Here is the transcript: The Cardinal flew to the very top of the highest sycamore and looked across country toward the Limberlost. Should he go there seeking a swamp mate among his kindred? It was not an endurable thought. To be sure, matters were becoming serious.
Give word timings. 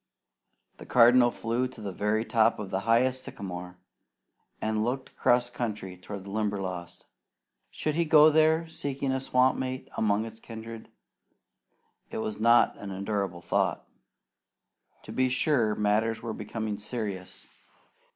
The 0.77 0.87
Cardinal 0.87 1.29
flew 1.29 1.67
to 1.67 1.79
the 1.79 1.91
very 1.91 2.25
top 2.25 2.57
of 2.57 2.71
the 2.71 2.79
highest 2.89 3.21
sycamore 3.23 3.77
and 4.59 4.83
looked 4.83 5.09
across 5.09 5.51
country 5.51 5.95
toward 5.95 6.23
the 6.23 6.31
Limberlost. 6.31 7.05
Should 7.69 7.93
he 7.93 8.03
go 8.03 8.31
there 8.31 8.67
seeking 8.67 9.11
a 9.11 9.21
swamp 9.21 9.59
mate 9.59 9.87
among 9.95 10.23
his 10.23 10.39
kindred? 10.39 10.89
It 12.09 12.17
was 12.17 12.39
not 12.39 12.75
an 12.77 12.89
endurable 12.89 13.43
thought. 13.43 13.87
To 15.03 15.11
be 15.11 15.29
sure, 15.29 15.75
matters 15.75 16.23
were 16.23 16.33
becoming 16.33 16.79
serious. 16.79 17.45